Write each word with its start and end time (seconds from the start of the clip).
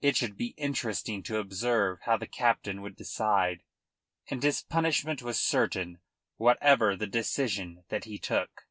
It 0.00 0.16
should 0.16 0.36
be 0.36 0.54
interesting 0.56 1.22
to 1.22 1.38
observe 1.38 2.00
how 2.00 2.16
the 2.16 2.26
captain 2.26 2.82
would 2.82 2.96
decide, 2.96 3.62
and 4.28 4.42
his 4.42 4.60
punishment 4.60 5.22
was 5.22 5.38
certain 5.38 6.00
whatever 6.36 6.96
the 6.96 7.06
decision 7.06 7.84
that 7.88 8.02
he 8.02 8.18
took. 8.18 8.66